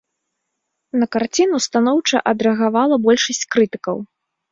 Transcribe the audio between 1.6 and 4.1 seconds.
станоўча адрэагавала большасць крытыкаў.